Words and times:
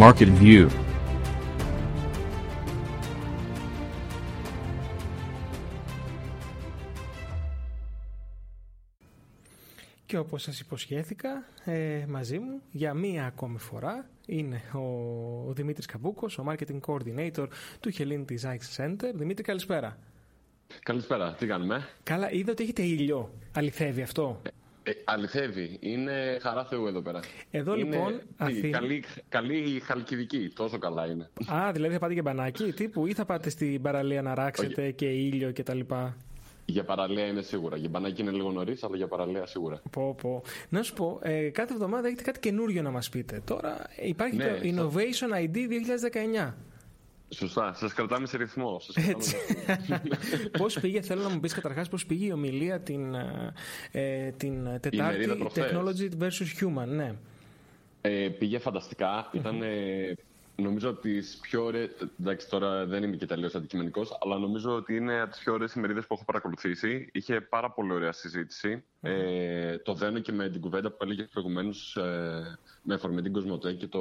Market 0.00 0.28
View 0.40 0.68
Και 10.06 10.18
όπως 10.18 10.42
σας 10.42 10.60
υποσχέθηκα 10.60 11.44
ε, 11.64 12.04
μαζί 12.08 12.38
μου 12.38 12.60
για 12.70 12.94
μία 12.94 13.26
ακόμη 13.26 13.58
φορά 13.58 14.08
είναι 14.26 14.62
ο, 14.72 14.78
ο 15.48 15.52
Δημήτρης 15.52 15.86
Καμπούκος, 15.86 16.38
ο 16.38 16.44
Marketing 16.48 16.80
Coordinator 16.86 17.46
του 17.80 17.92
Hellenic 17.98 18.24
Design 18.24 18.58
Center. 18.76 19.10
Δημήτρη 19.14 19.44
καλησπέρα. 19.44 19.98
Καλησπέρα, 20.82 21.34
τι 21.34 21.46
κάνουμε; 21.46 21.88
Καλά, 22.02 22.30
είδα 22.30 22.52
ότι 22.52 22.62
έχετε 22.62 22.82
ήλιο. 22.82 23.30
Αληθεύει 23.52 24.02
αυτό; 24.02 24.42
Ε, 24.86 24.92
αληθεύει. 25.04 25.76
Είναι 25.80 26.38
χαρά 26.40 26.64
Θεού 26.64 26.86
εδώ 26.86 27.00
πέρα. 27.00 27.20
Εδώ 27.50 27.76
είναι, 27.76 27.96
λοιπόν. 27.96 28.20
Τι, 28.46 28.70
καλή, 28.70 29.04
καλή 29.28 29.80
χαλκιδική. 29.80 30.52
Τόσο 30.54 30.78
καλά 30.78 31.06
είναι. 31.06 31.30
Α, 31.52 31.72
δηλαδή 31.72 31.92
θα 31.92 31.98
πάτε 31.98 32.14
και 32.14 32.22
μπανάκι 32.22 32.72
τύπου 32.72 33.06
ή 33.06 33.12
θα 33.12 33.24
πάτε 33.24 33.50
στην 33.50 33.82
παραλία 33.82 34.22
να 34.22 34.34
ράξετε 34.34 34.90
και 34.90 35.06
ήλιο 35.06 35.52
κτλ. 35.52 35.80
Για 36.66 36.84
παραλία 36.84 37.26
είναι 37.26 37.42
σίγουρα. 37.42 37.76
Για 37.76 37.88
μπανάκι 37.88 38.20
είναι 38.22 38.30
λίγο 38.30 38.50
νωρίς, 38.50 38.82
αλλά 38.84 38.96
για 38.96 39.06
παραλία 39.06 39.46
σίγουρα. 39.46 39.82
Πω, 39.90 40.14
πω. 40.22 40.42
Να 40.68 40.82
σου 40.82 40.94
πω, 40.94 41.18
ε, 41.22 41.48
κάθε 41.48 41.72
εβδομάδα 41.72 42.06
έχετε 42.06 42.22
κάτι 42.22 42.38
καινούριο 42.38 42.82
να 42.82 42.90
μας 42.90 43.08
πείτε. 43.08 43.40
Τώρα 43.44 43.86
υπάρχει 44.02 44.36
Ναι, 44.36 44.44
το 44.44 44.60
Innovation 44.62 45.44
ID 45.44 45.56
2019. 46.48 46.54
Σωστά. 47.28 47.74
Σας 47.74 47.92
κρατάμε 47.94 48.26
σε 48.26 48.36
ρυθμό. 48.36 48.80
Σας 48.80 48.94
κρατάμε 48.94 49.16
Έτσι. 49.16 49.30
σε 49.30 50.36
ρυθμό. 50.36 50.48
πώς 50.62 50.80
πήγε, 50.80 51.00
θέλω 51.00 51.22
να 51.22 51.28
μου 51.28 51.40
πεις 51.40 51.54
καταρχάς 51.54 51.88
πώς 51.88 52.06
πήγε 52.06 52.26
η 52.26 52.32
ομιλία 52.32 52.80
την, 52.80 53.14
ε, 53.92 54.30
την 54.36 54.64
Τετάρτη 54.64 54.96
μερίδα 54.96 55.36
προχθές. 55.36 55.70
Technology 55.72 56.08
versus 56.18 56.64
Human. 56.64 56.86
Ναι. 56.86 57.14
Ε, 58.00 58.28
πήγε 58.28 58.58
φανταστικά. 58.58 59.30
Ήταν 59.32 59.62
ε, 59.62 60.14
νομίζω 60.56 60.90
από 60.90 61.00
τις 61.00 61.38
πιο 61.42 61.64
ωραίες. 61.64 61.90
Εντάξει, 62.20 62.48
τώρα 62.48 62.86
δεν 62.86 63.02
είμαι 63.02 63.16
και 63.16 63.26
τελείως 63.26 63.54
αντικειμενικός, 63.54 64.18
αλλά 64.22 64.38
νομίζω 64.38 64.74
ότι 64.74 64.96
είναι 64.96 65.20
από 65.20 65.30
τις 65.30 65.40
πιο 65.40 65.52
ωραίες 65.52 65.74
ημερίδες 65.74 66.06
που 66.06 66.14
έχω 66.14 66.24
παρακολουθήσει. 66.24 67.08
Είχε 67.12 67.40
πάρα 67.40 67.70
πολύ 67.70 67.92
ωραία 67.92 68.12
συζήτηση. 68.12 68.84
Ε, 69.04 69.78
το 69.78 69.94
δένω 69.94 70.18
και 70.18 70.32
με 70.32 70.48
την 70.48 70.60
κουβέντα 70.60 70.90
που 70.90 70.96
έλεγε 71.00 71.22
προηγουμένως 71.32 71.96
ε, 71.96 72.58
με 72.82 72.94
αφορμή 72.94 73.22
την 73.22 73.32
Κοσμοτέ 73.32 73.72
και 73.72 73.86
το 73.86 74.00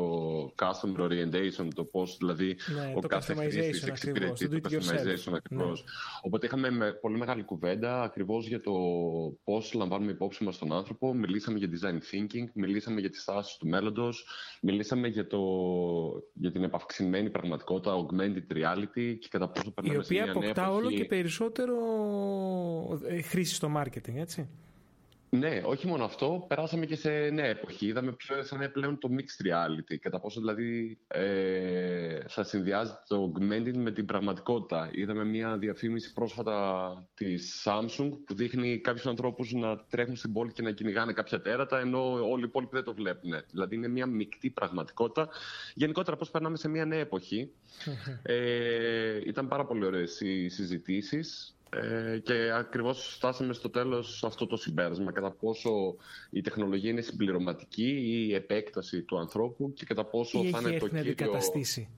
customer 0.62 1.00
orientation, 1.00 1.68
το 1.76 1.84
πώς 1.84 2.18
δηλαδή 2.18 2.56
Ναι, 2.76 2.94
ο 2.96 3.00
το 3.00 3.08
κάθε 3.08 3.34
customization 3.34 3.40
χρήστης 3.40 3.84
ακριβώς, 3.84 4.42
εξυπηρετεί 4.42 4.48
το 4.50 4.59
το 4.59 4.70
do 4.70 4.72
it 4.72 4.76
yourself. 4.76 5.30
customization 5.30 5.34
ακριβώς. 5.36 5.84
Οπότε 6.22 6.46
είχαμε 6.46 6.70
με 6.70 6.92
πολύ 6.92 7.18
μεγάλη 7.18 7.44
κουβέντα 7.44 8.02
ακριβώς 8.04 8.48
για 8.48 8.62
το 8.62 8.72
πώς 9.44 9.74
λαμβάνουμε 9.74 10.12
υπόψη 10.12 10.44
μας 10.44 10.58
τον 10.58 10.74
άνθρωπο. 10.74 11.14
Μιλήσαμε 11.14 11.58
για 11.58 11.70
design 11.72 11.96
thinking, 11.96 12.46
μιλήσαμε 12.54 13.00
για 13.00 13.09
τις 13.09 13.24
τάσεις 13.24 13.58
του 13.58 13.68
μέλλοντος, 13.68 14.26
μιλήσαμε 14.62 15.08
για, 15.08 15.28
το, 15.28 15.40
για 16.34 16.52
την 16.52 16.64
επαυξημένη 16.64 17.30
πραγματικότητα, 17.30 18.06
augmented 18.06 18.54
reality 18.54 19.16
και 19.20 19.28
κατά 19.30 19.50
πόσο 19.50 19.68
Η 19.68 19.72
περνάμε 19.72 20.04
σε 20.04 20.14
οποία 20.14 20.24
μια 20.24 20.34
νέα 20.34 20.42
αποκτά 20.44 20.62
εποχή. 20.62 20.78
όλο 20.78 20.92
και 20.92 21.06
περισσότερο 21.06 21.76
ε, 23.08 23.22
χρήση 23.22 23.54
στο 23.54 23.72
marketing, 23.78 24.16
έτσι. 24.16 24.50
Ναι, 25.36 25.62
όχι 25.66 25.88
μόνο 25.88 26.03
αυτό, 26.03 26.45
περάσαμε 26.48 26.86
και 26.86 26.95
σε 26.95 27.09
νέα 27.09 27.45
εποχή. 27.45 27.86
Είδαμε 27.86 28.12
πιο 28.12 28.44
σαν 28.44 28.72
πλέον 28.72 29.00
το 29.00 29.09
mixed 29.12 29.45
reality. 29.48 29.95
Κατά 30.02 30.20
πόσο 30.20 30.40
δηλαδή 30.40 30.98
ε, 31.08 32.20
θα 32.28 32.44
συνδυάζει 32.44 32.92
το 33.08 33.31
augmented 33.31 33.73
με 33.75 33.92
την 33.92 34.06
πραγματικότητα. 34.06 34.90
Είδαμε 34.92 35.23
μια 35.23 35.58
διαφήμιση 35.58 36.14
πρόσφατα 36.14 37.08
της 37.14 37.66
Samsung 37.66 38.09
που 38.25 38.34
δείχνει 38.34 38.80
κάποιους 38.80 39.06
ανθρώπους 39.06 39.52
να 39.53 39.78
τρέχουν 39.78 40.16
στην 40.16 40.34
πόλη 40.34 40.52
και 40.52 40.62
να 40.62 40.72
κυνηγάνε 40.72 41.14
κάποια 41.14 41.42
τέρατα 41.42 41.80
ενώ 41.80 42.30
όλοι 42.30 42.42
οι 42.42 42.47
υπόλοιποι 42.47 42.75
δεν 42.75 42.84
το 42.84 42.94
βλέπουν. 42.94 43.31
Δηλαδή 43.52 43.75
είναι 43.75 43.88
μια 43.88 44.06
μεικτή 44.06 44.50
πραγματικότητα. 44.50 45.30
Γενικότερα 45.73 46.18
πώς 46.18 46.30
περνάμε 46.30 46.58
σε 46.58 46.68
μια 46.68 46.86
νέα 46.86 47.00
εποχή. 47.00 47.52
ε, 48.22 49.22
ήταν 49.25 49.47
πάρα 49.47 49.66
πολύ 49.66 49.86
ωραίες 49.86 50.19
οι 50.19 50.50
συζητήσεις. 50.50 51.53
Ε, 51.81 52.17
και 52.19 52.51
ακριβώς 52.53 53.13
φτάσαμε 53.16 53.53
στο 53.53 53.69
τέλος 53.69 54.23
αυτό 54.23 54.47
το 54.47 54.57
συμπέρασμα 54.57 55.11
κατά 55.11 55.31
πόσο 55.31 55.95
η 56.29 56.41
τεχνολογία 56.41 56.89
είναι 56.89 57.01
συμπληρωματική 57.01 57.89
ή 57.89 58.28
η 58.29 58.34
επέκταση 58.34 59.01
του 59.01 59.17
ανθρώπου 59.17 59.73
και 59.73 59.85
κατά 59.85 60.03
πόσο 60.06 60.44
Ή 60.44 60.50
θα 60.50 60.57
έχει 60.57 60.67
είναι 60.69 60.78
το 60.79 60.85
έρθει 60.85 60.95
να 60.95 61.01
κύριο... 61.01 61.12
αντικαταστήσει. 61.12 61.89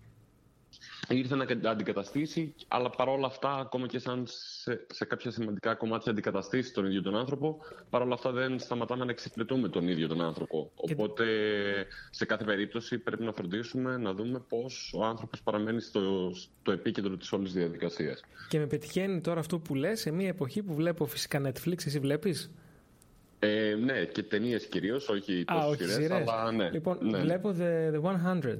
Ήρθε 1.10 1.36
να 1.36 1.46
κα- 1.46 1.70
αντικαταστήσει, 1.70 2.54
αλλά 2.68 2.90
παρόλα 2.90 3.26
αυτά, 3.26 3.54
ακόμα 3.56 3.88
και 3.88 4.00
σαν 4.00 4.24
σε, 4.28 4.86
σε 4.92 5.06
κάποια 5.06 5.32
σημαντικά 5.32 5.76
κομμάτια 5.76 6.12
αντικαταστήσει 6.12 6.74
τον 6.74 6.86
ίδιο 6.86 7.02
τον 7.02 7.16
άνθρωπο, 7.16 7.58
παρόλα 7.90 8.14
αυτά 8.14 8.32
δεν 8.32 8.60
σταματάμε 8.60 9.06
να 9.06 9.12
εξυπηρετούμε 9.12 9.70
τον 9.70 9.88
ίδιο 9.88 10.08
τον 10.08 10.22
άνθρωπο. 10.22 10.72
Και- 10.86 10.94
Οπότε, 10.94 11.26
σε 12.10 12.26
κάθε 12.26 12.44
περίπτωση 12.44 12.98
πρέπει 12.98 13.24
να 13.24 13.32
φροντίσουμε 13.32 13.98
να 13.98 14.14
δούμε 14.14 14.40
πώς 14.50 14.94
ο 14.96 15.04
άνθρωπος 15.06 15.42
παραμένει 15.42 15.82
στο, 15.82 16.32
στο 16.62 16.72
επίκεντρο 16.72 17.18
της 17.18 17.32
όλης 17.32 17.54
διαδικασίας. 17.54 18.22
Και 18.50 18.60
με 18.60 18.66
πετυχαίνει 18.68 19.22
τώρα 19.22 19.40
αυτό 19.40 19.60
που 19.60 19.76
λες 19.76 20.00
σε 20.00 20.12
μια 20.12 20.28
εποχή 20.28 20.62
που 20.64 20.74
βλέπω 20.74 21.06
φυσικά 21.06 21.42
Netflix, 21.52 21.86
εσύ 21.86 22.00
βλέπεις; 22.00 22.52
Ε, 23.40 23.76
ναι, 23.84 24.06
και 24.06 24.24
ταινίες 24.24 24.66
κυρίως, 24.66 25.10
όχι 25.10 25.44
Α, 25.48 25.54
τόσο 25.56 25.68
όχι 25.68 25.78
σειρές, 25.84 25.94
σειρές. 25.96 26.28
αλλά 26.28 26.52
ναι. 26.52 26.70
Λοιπόν, 26.70 26.98
ναι. 27.02 27.18
βλέπω 27.20 27.56
the, 27.60 27.94
the 27.96 28.02
100. 28.44 28.60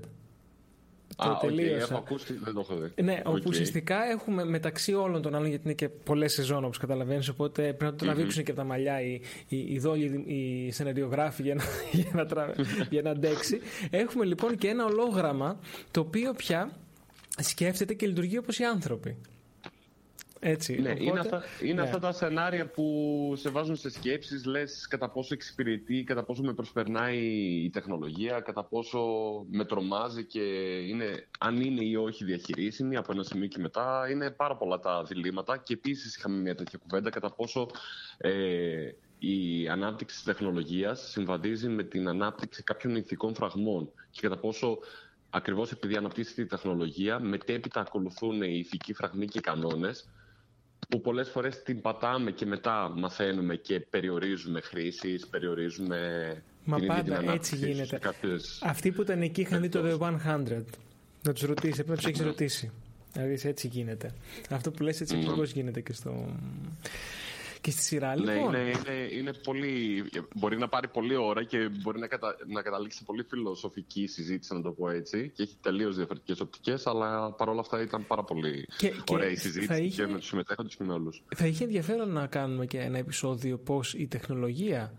Το 1.16 1.30
Α, 1.30 1.32
οκ, 1.32 1.40
τελείωσα. 1.40 1.78
έχω 1.78 1.96
ακούσει, 1.98 2.34
δεν 2.44 2.54
το 2.54 2.60
έχω 2.60 2.76
δει. 2.76 3.04
Ναι, 3.04 3.22
όπου 3.26 3.38
Οκ. 3.42 3.46
ουσιαστικά 3.48 4.04
έχουμε 4.12 4.46
μεταξύ 4.46 4.94
όλων 4.94 5.22
των 5.22 5.36
άλλων, 5.36 5.48
γιατί 5.50 5.64
είναι 5.66 5.74
και 5.74 5.90
πολλές 5.90 6.34
σεζόν 6.34 6.64
όπως 6.66 6.78
καταλαβαίνεις, 6.78 7.30
οπότε 7.30 7.62
πρέπει 7.62 7.84
να 7.84 7.94
το 7.96 8.06
τραβήξουν 8.06 8.44
και 8.44 8.52
από 8.52 8.60
τα 8.60 8.66
μαλλιά 8.66 9.02
οι, 9.02 9.22
οι, 9.48 9.58
οι 9.74 9.80
δόλοι, 9.80 10.24
οι 10.28 10.72
σεναριογράφοι 10.72 11.42
για 11.42 11.56
να, 11.56 11.64
για, 12.02 12.10
να 12.14 12.26
τρα- 12.26 12.54
για 12.90 13.02
να 13.02 13.10
αντέξει. 13.10 13.60
Έχουμε 13.90 14.26
λοιπόν 14.26 14.58
και 14.58 14.68
ένα 14.68 14.86
ολόγραμμα 14.86 15.60
το 15.92 16.00
οποίο 16.00 16.34
πια 16.34 16.72
σκέφτεται 17.38 17.94
και 17.94 18.08
λειτουργεί 18.08 18.38
όπως 18.38 18.60
οι 18.60 18.64
άνθρωποι. 18.64 19.18
Έτσι. 20.40 20.82
Ναι, 20.82 20.90
οπότε, 20.90 21.04
είναι, 21.04 21.20
αυτά, 21.20 21.44
είναι 21.62 21.74
ναι. 21.74 21.82
αυτά 21.82 22.00
τα 22.00 22.12
σενάρια 22.12 22.68
που 22.68 23.34
σε 23.36 23.50
βάζουν 23.50 23.76
σε 23.76 23.90
σκέψεις, 23.90 24.46
λες 24.46 24.88
κατά 24.88 25.10
πόσο 25.10 25.34
εξυπηρετεί, 25.34 26.04
κατά 26.04 26.24
πόσο 26.24 26.42
με 26.44 26.54
προσπερνάει 26.54 27.20
η 27.64 27.70
τεχνολογία, 27.70 28.40
κατά 28.40 28.64
πόσο 28.64 29.00
με 29.50 29.66
τρομάζει 29.66 30.26
και 30.26 30.42
είναι, 30.88 31.28
αν 31.40 31.62
είναι 31.62 31.84
ή 31.84 31.96
όχι 31.96 32.24
διαχειρίσιμη 32.24 32.96
από 32.96 33.12
ένα 33.12 33.24
σημείο 33.24 33.48
και 33.48 33.60
μετά. 33.60 34.10
Είναι 34.12 34.32
πάρα 34.32 34.56
πολλά 34.56 34.80
τα 34.80 35.04
διλήμματα 35.04 35.58
και 35.58 35.74
επίσης 35.74 36.16
είχαμε 36.16 36.38
μια 36.38 36.56
τέτοια 36.56 36.80
κουβέντα 36.88 37.10
κατά 37.10 37.34
πόσο 37.34 37.68
ε, 38.18 38.90
η 39.20 39.68
ανάπτυξη 39.70 40.16
της 40.16 40.26
τεχνολογίας 40.26 41.10
συμβαδίζει 41.10 41.68
με 41.68 41.84
την 41.84 42.08
ανάπτυξη 42.08 42.64
κάποιων 42.64 42.96
ηθικών 42.96 43.36
φραγμών 43.36 43.92
και 44.12 44.22
κατά 44.22 44.38
πόσο 44.38 44.78
ακριβώς 45.30 45.72
επειδή 45.72 45.96
αναπτύσσεται 45.96 46.42
η 46.42 46.46
τεχνολογία 46.46 47.20
μετέπειτα 47.20 47.80
ακολουθούν 47.80 48.42
οι 48.42 48.58
ηθικοί 48.58 48.94
φραγμοί 48.94 49.26
και 49.26 49.38
οι 49.38 49.42
κανόνες 49.42 50.10
που 50.90 51.02
πολλές 51.02 51.30
φορές 51.30 51.64
την 51.64 51.82
πατάμε 51.82 52.32
και 52.32 52.46
μετά 52.46 52.92
μαθαίνουμε 52.96 53.56
και 53.56 53.80
περιορίζουμε 53.80 54.62
χρήσεις, 54.62 55.28
περιορίζουμε 55.28 55.98
Μα 56.64 56.76
την 56.76 56.84
ίδια 56.84 56.96
πάντα 56.96 57.04
την 57.04 57.14
έτσι 57.14 57.28
ανάπτυξη 57.30 57.56
γίνεται. 57.56 57.86
σε 57.86 57.98
κάποιες... 57.98 58.62
Αυτοί 58.64 58.92
που 58.92 59.02
ήταν 59.02 59.22
εκεί 59.22 59.42
είχαν 59.42 59.62
δει 59.62 59.70
το 59.70 60.00
The 60.00 60.10
100. 60.10 60.64
Να 61.22 61.34
τους 61.34 61.42
ρωτήσεις, 61.42 61.76
πρέπει 61.76 61.90
να 61.90 61.96
τους 61.96 62.06
έχεις 62.06 62.22
ρωτήσει. 62.22 62.72
Δηλαδή 63.14 63.40
έτσι 63.44 63.68
γίνεται. 63.68 64.14
Αυτό 64.50 64.72
που 64.72 64.84
λες 64.84 65.02
έτσι 65.02 65.16
ακριβώς 65.16 65.52
γίνεται 65.52 65.82
και, 65.82 65.94
στο... 65.94 66.26
και 67.66 67.72
στη 67.72 67.82
σειρά. 67.82 68.16
Ναι, 68.16 68.34
Λοιπόν, 68.34 68.54
είναι, 68.54 68.60
είναι, 68.70 69.08
είναι 69.20 69.34
πολύ, 69.34 70.04
μπορεί 70.36 70.58
να 70.58 70.68
πάρει 70.68 70.88
πολλή 70.88 71.16
ώρα 71.16 71.44
και 71.44 71.70
μπορεί 71.82 72.00
να, 72.00 72.08
κατα, 72.08 72.36
να 72.48 72.62
καταλήξει 72.62 72.98
σε 72.98 73.04
πολύ 73.04 73.24
φιλοσοφική 73.30 74.08
συζήτηση, 74.08 74.54
να 74.54 74.62
το 74.62 74.72
πω 74.72 74.90
έτσι. 74.90 75.32
Και 75.36 75.44
έχει 75.44 75.56
τελείως 75.62 75.96
διαφορετικές 75.96 76.40
οπτικές, 76.40 76.88
αλλά 76.88 77.32
παρόλα 77.32 77.60
αυτά 77.60 77.82
ήταν 77.82 78.08
πάρα 78.08 78.24
πολύ 78.24 78.66
Και- 78.78 78.90
και 78.90 79.14
ωραία 79.14 79.30
η 79.30 79.36
θα 79.36 79.42
συζήτηση 79.42 79.84
είχε- 79.84 80.04
και 80.06 80.12
με 80.12 80.18
τους 80.18 80.28
συμμετέχοντες 80.28 80.76
και 80.76 80.84
με 80.84 80.94
όλους. 80.94 81.24
θα 81.36 81.46
είχε 81.48 81.64
ενδιαφέρον 81.64 82.10
να 82.10 82.28
κάνουμε 82.28 82.66
και 82.66 82.80
ένα 82.80 82.98
επεισόδιο 82.98 83.58
πώς 83.58 83.94
η 83.94 84.08
τεχνολογία 84.08 84.94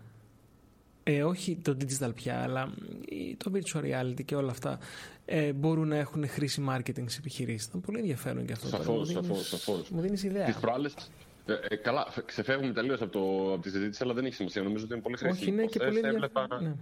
ε, 1.03 1.23
όχι 1.23 1.55
το 1.61 1.77
digital 1.79 2.11
πια, 2.15 2.41
αλλά 2.43 2.73
ε, 3.09 3.35
το 3.37 3.51
virtual 3.53 3.81
reality 3.81 4.23
και 4.25 4.35
όλα 4.35 4.51
αυτά 4.51 4.79
ε, 5.25 5.53
μπορούν 5.53 5.87
να 5.87 5.95
έχουν 5.97 6.27
χρήση 6.27 6.65
marketing 6.69 7.03
σε 7.05 7.17
επιχειρήσεις. 7.19 7.67
Ήταν 7.67 7.81
πολύ 7.81 7.99
ενδιαφέρον 7.99 8.45
και 8.45 8.53
αυτό. 8.53 8.69
τώρα. 8.69 8.83
Σαφώς, 8.83 8.97
Μου 8.99 9.05
δίνεις- 9.05 9.27
σαφώς, 9.27 9.47
σαφώς. 9.47 9.89
Μου 9.89 10.01
δίνεις 10.01 10.23
ιδέα. 10.23 10.45
Τις 10.45 10.55
προάλλε. 10.55 10.89
Ε, 11.47 11.59
ε, 11.69 11.75
καλά, 11.75 12.07
φε- 12.09 12.25
ξεφεύγουμε 12.25 12.73
τελείως 12.73 13.01
από, 13.01 13.11
το, 13.11 13.53
από 13.53 13.61
τη 13.61 13.69
συζήτηση, 13.69 14.03
αλλά 14.03 14.13
δεν 14.13 14.25
έχει 14.25 14.35
σημασία. 14.35 14.61
Νομίζω 14.61 14.83
ότι 14.83 14.93
είναι 14.93 15.01
πολύ 15.01 15.17
χρήσιμο. 15.17 15.39
Όχι, 15.41 15.49
είναι 15.49 15.65
και 15.65 15.79
Προχθές 15.79 16.01
πολύ 16.01 16.15
έβλεπα, 16.15 16.41
ενδιαφέρον. 16.41 16.69
Ναι. 16.69 16.75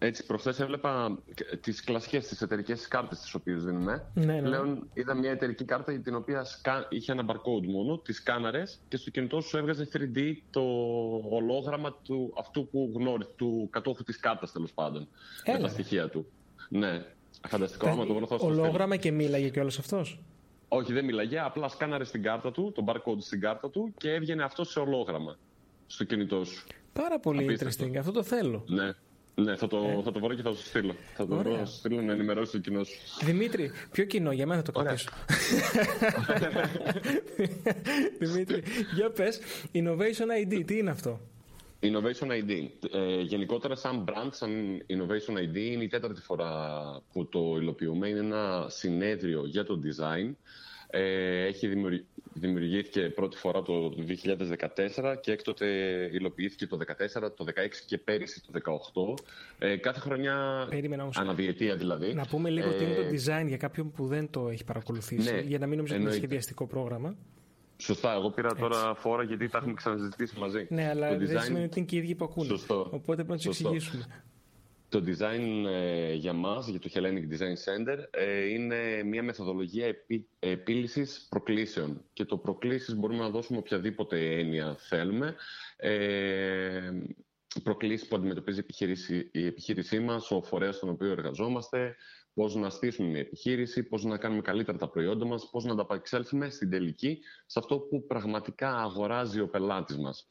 Έτσι, 0.00 0.26
προχθές 0.26 0.60
έβλεπα 0.60 1.18
τις 1.60 1.84
κλασικές, 1.84 2.26
τις 2.26 2.42
εταιρικές 2.42 2.88
κάρτες 2.88 3.18
τις 3.20 3.34
οποίες 3.34 3.64
δίνουμε. 3.64 4.04
Ναι, 4.14 4.24
ναι. 4.24 4.42
Πλέον 4.42 4.88
είδα 4.94 5.14
μια 5.14 5.30
εταιρική 5.30 5.64
κάρτα 5.64 5.92
για 5.92 6.00
την 6.00 6.14
οποία 6.14 6.44
σκα... 6.44 6.86
είχε 6.90 7.12
ένα 7.12 7.24
barcode 7.28 7.66
μόνο, 7.66 7.98
τις 7.98 8.16
σκάναρε 8.16 8.62
και 8.88 8.96
στο 8.96 9.10
κινητό 9.10 9.40
σου 9.40 9.56
έβγαζε 9.56 9.88
3D 9.92 10.32
το 10.50 10.60
ολόγραμμα 11.30 11.96
του 12.02 12.32
αυτού 12.38 12.68
που 12.68 12.92
γνώριζε, 12.94 13.30
του 13.36 13.68
κατόχου 13.70 14.02
της 14.02 14.18
κάρτας 14.20 14.52
τέλος 14.52 14.72
πάντων. 14.72 15.08
Έλα. 15.44 15.56
Με 15.56 15.62
τα 15.62 15.68
στοιχεία 15.68 16.08
του. 16.08 16.26
Ναι. 16.68 17.04
Φανταστικό, 17.48 17.88
άμα 17.88 18.06
το 18.06 18.14
βρω 18.14 18.26
θα 18.26 18.34
σου 18.34 18.40
το 18.40 18.48
στείλω. 18.48 18.62
Ολόγραμμα 18.62 18.96
και 18.96 19.10
μίλαγε 19.10 19.48
κιόλας 19.48 19.78
αυτός; 19.78 20.20
Όχι, 20.68 20.92
δεν 20.92 21.04
μιλάγε. 21.04 21.38
Απλά 21.40 21.68
σκάναρε 21.68 22.04
στην 22.04 22.22
κάρτα 22.22 22.52
του, 22.52 22.72
τον 22.74 22.84
barcode 22.88 23.20
στην 23.20 23.40
κάρτα 23.40 23.70
του 23.70 23.94
και 23.96 24.10
έβγαινε 24.12 24.42
αυτό 24.42 24.64
σε 24.64 24.78
ολόγραμμα 24.80 25.36
στο 25.86 26.04
κινητό 26.04 26.44
σου. 26.44 26.66
Πάρα 26.92 27.18
πολύ 27.20 27.42
Απίστευτο. 27.42 27.84
interesting. 27.84 27.96
Αυτό 27.96 28.12
το 28.12 28.22
θέλω. 28.22 28.64
Ναι. 28.68 28.92
Ναι, 29.34 29.56
θα 29.56 29.66
το, 29.66 30.00
θα 30.04 30.12
το 30.12 30.20
βρω 30.20 30.34
και 30.34 30.42
θα 30.42 30.52
σου 30.52 30.62
στείλω. 30.62 30.94
Θα 31.14 31.26
το 31.26 31.36
βρω, 31.36 31.56
θα 31.56 31.64
σου 31.64 31.76
στείλω 31.76 32.02
να 32.02 32.12
ενημερώσει 32.12 32.52
το 32.52 32.58
κοινός 32.58 32.88
σου. 32.88 33.24
Δημήτρη, 33.26 33.70
ποιο 33.90 34.04
κοινό, 34.04 34.32
για 34.32 34.46
μένα 34.46 34.62
θα 34.62 34.72
το 34.72 34.80
κρατήσω. 34.80 35.08
Δημήτρη, 38.18 38.62
για 38.94 39.10
πες, 39.10 39.40
Innovation 39.72 40.52
ID, 40.52 40.62
τι 40.66 40.78
είναι 40.78 40.90
αυτό; 40.90 41.20
Innovation 41.80 42.30
ID. 42.30 42.68
Ε, 42.92 43.20
γενικότερα, 43.20 43.74
σαν 43.74 44.04
brand, 44.08 44.28
σαν 44.30 44.82
Innovation 44.86 45.36
ID, 45.36 45.56
είναι 45.56 45.84
η 45.84 45.88
τέταρτη 45.88 46.20
φορά 46.20 46.52
που 47.12 47.28
το 47.28 47.56
υλοποιούμε. 47.60 48.08
Είναι 48.08 48.18
ένα 48.18 48.66
συνέδριο 48.68 49.46
για 49.46 49.64
το 49.64 49.80
design. 49.84 50.32
Ε, 50.90 51.44
έχει 51.44 51.66
δημιουργήθηκε 52.32 53.00
πρώτη 53.00 53.36
φορά 53.36 53.62
το 53.62 53.94
2014 54.96 55.16
και 55.20 55.32
έκτοτε 55.32 55.66
υλοποιήθηκε 56.12 56.66
το 56.66 56.78
2014, 57.16 57.36
το 57.36 57.44
2016 57.44 57.50
και 57.86 57.98
πέρυσι 57.98 58.42
το 58.42 58.60
2018. 59.18 59.24
Ε, 59.58 59.76
κάθε 59.76 60.00
χρονιά, 60.00 60.68
όμως, 61.00 61.16
αναδιετία 61.16 61.76
δηλαδή. 61.76 62.14
Να 62.14 62.26
πούμε 62.26 62.50
λίγο 62.50 62.74
τι 62.74 62.84
είναι 62.84 62.94
το 62.94 63.00
ε, 63.00 63.10
design 63.10 63.46
για 63.46 63.56
κάποιον 63.56 63.90
που 63.90 64.06
δεν 64.06 64.30
το 64.30 64.48
έχει 64.48 64.64
παρακολουθήσει, 64.64 65.32
ναι, 65.32 65.40
για 65.40 65.58
να 65.58 65.66
μην 65.66 65.76
νομίζω 65.76 65.94
ότι 65.94 66.02
είναι 66.02 66.12
σχεδιαστικό 66.12 66.66
πρόγραμμα. 66.66 67.16
Σωστά, 67.80 68.12
εγώ 68.12 68.30
πήρα 68.30 68.48
Έτσι. 68.48 68.60
τώρα 68.60 68.94
φόρα 68.94 69.22
γιατί 69.22 69.48
τα 69.48 69.58
έχουμε 69.58 69.74
ξαναζητήσει 69.74 70.38
μαζί. 70.38 70.66
Ναι, 70.70 70.88
αλλά 70.88 71.08
το 71.08 71.26
δεν 71.26 71.40
σημαίνει 71.40 71.64
ότι 71.64 71.78
είναι 71.78 71.88
και 71.88 71.96
οι 71.96 71.98
ίδιοι 71.98 72.14
που 72.14 72.24
ακούνε. 72.24 72.48
Σωστό. 72.48 72.80
Οπότε 72.80 73.24
πρέπει 73.24 73.30
να 73.30 73.36
τους 73.36 73.46
εξηγήσουμε. 73.46 74.06
Το 74.88 75.02
design 75.06 75.66
ε, 75.66 76.12
για 76.12 76.32
μας, 76.32 76.68
για 76.68 76.80
το 76.80 76.90
Hellenic 76.94 77.34
Design 77.34 77.56
Center, 77.64 77.98
ε, 78.10 78.44
είναι 78.44 79.02
μια 79.02 79.22
μεθοδολογία 79.22 79.86
επί, 79.86 80.28
επίλυσης 80.38 81.26
προκλήσεων. 81.30 82.04
Και 82.12 82.24
το 82.24 82.36
προκλήσεις 82.36 82.94
μπορούμε 82.94 83.20
να 83.20 83.30
δώσουμε 83.30 83.58
οποιαδήποτε 83.58 84.38
έννοια 84.38 84.76
θέλουμε. 84.78 85.34
Ε, 85.76 86.90
προκλήσεις 87.62 88.08
που 88.08 88.16
αντιμετωπίζει 88.16 88.58
η 88.58 88.62
επιχείρηση, 88.62 89.30
η 89.32 89.46
επιχείρησή 89.46 90.00
μας, 90.00 90.30
ο 90.30 90.42
φορέας 90.42 90.76
στον 90.76 90.88
οποίο 90.88 91.10
εργαζόμαστε, 91.10 91.96
πώς 92.38 92.54
να 92.54 92.70
στήσουμε 92.70 93.08
μια 93.08 93.20
επιχείρηση, 93.20 93.82
πώς 93.82 94.04
να 94.04 94.16
κάνουμε 94.18 94.40
καλύτερα 94.40 94.78
τα 94.78 94.88
προϊόντα 94.88 95.26
μας, 95.26 95.48
πώς 95.50 95.64
να 95.64 95.72
ανταπεξέλθουμε 95.72 96.50
στην 96.50 96.70
τελική, 96.70 97.18
σε 97.46 97.58
αυτό 97.58 97.78
που 97.78 98.06
πραγματικά 98.06 98.76
αγοράζει 98.76 99.40
ο 99.40 99.48
πελάτης 99.48 99.96
μας. 99.96 100.28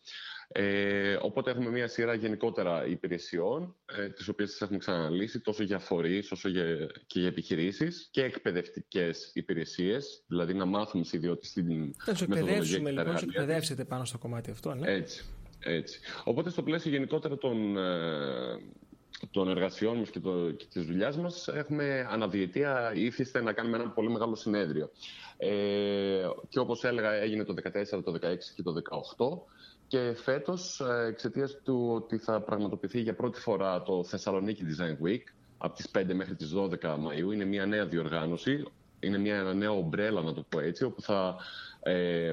Ε, 0.48 1.18
οπότε 1.22 1.52
έχουμε 1.52 1.70
μια 1.70 1.88
σειρά 1.88 2.14
γενικότερα 2.14 2.86
υπηρεσιών, 2.88 3.76
ε, 3.86 4.10
τις 4.10 4.28
οποίες 4.28 4.50
τις 4.50 4.62
έχουμε 4.62 4.78
ξαναλύσει 4.78 5.40
τόσο 5.40 5.64
για 5.64 5.80
φορείς 5.80 6.32
όσο 6.32 6.50
για, 6.50 6.90
και 7.08 7.20
για 7.20 7.28
επιχειρήσεις 7.28 8.08
και 8.12 8.24
εκπαιδευτικές 8.24 9.32
υπηρεσίες, 9.34 10.24
δηλαδή 10.28 10.54
να 10.54 10.66
μάθουμε 10.66 11.04
σε 11.04 11.18
ιδιώτες 11.18 11.54
την 11.54 11.94
Θα 11.98 12.16
σου 12.16 12.24
εκπαιδεύσουμε 12.24 12.90
λοιπόν, 12.92 13.14
να 13.14 13.20
εκπαιδεύσετε 13.20 13.86
πάνω 13.86 14.06
στο 14.06 14.18
κομμάτι 14.18 14.52
αυτό, 14.52 14.74
ναι. 14.74 14.92
Έτσι, 14.92 15.26
έτσι. 15.60 16.00
Οπότε 16.24 16.50
στο 16.50 16.64
πλαίσιο 16.64 16.92
γενικότερα 16.92 17.38
των, 17.38 17.78
ε, 17.78 17.84
των 19.32 19.50
εργασιών 19.50 19.98
μας 19.98 20.10
και, 20.10 20.20
το, 20.20 20.52
και 20.52 20.66
της 20.72 20.86
δουλειάς 20.86 21.18
μας 21.18 21.48
έχουμε 21.48 22.08
αναδιετία 22.10 22.92
ήθιστε 22.96 23.42
να 23.42 23.54
κάνουμε 23.54 23.78
ένα 23.78 23.90
πολύ 23.90 24.10
μεγάλο 24.10 24.36
συνέδριο. 24.36 24.90
Ε, 25.38 26.28
και 26.50 26.60
όπως 26.60 26.84
έλεγα 26.84 27.12
έγινε 27.14 27.44
το 27.44 27.54
2014, 27.54 28.04
το 28.04 28.12
2016 28.12 28.18
και 28.56 28.64
το 28.64 28.74
2018 29.18 29.56
και 29.88 30.14
φέτος, 30.16 30.80
ε, 30.80 31.08
εξαιτίας 31.08 31.58
του 31.64 31.90
ότι 31.94 32.18
θα 32.18 32.42
πραγματοποιηθεί 32.42 33.02
για 33.02 33.16
πρώτη 33.16 33.40
φορά 33.40 33.82
το 33.82 34.04
Θεσσαλονίκη 34.04 34.64
Design 34.66 35.08
Week, 35.08 35.22
από 35.58 35.76
τις 35.76 35.90
5 35.90 36.14
μέχρι 36.14 36.36
τις 36.36 36.54
12 36.56 36.96
Μαΐου, 36.96 37.34
είναι 37.34 37.46
μια 37.46 37.66
νέα 37.66 37.86
διοργάνωση, 37.86 38.64
είναι 39.00 39.18
μια 39.18 39.42
νέα 39.44 39.72
ομπρέλα, 39.72 40.22
να 40.22 40.34
το 40.34 40.46
πω 40.50 40.60
έτσι, 40.60 40.84
όπου 40.84 41.02
θα, 41.02 41.36
ε, 41.80 42.32